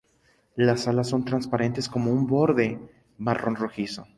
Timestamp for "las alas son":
0.55-1.25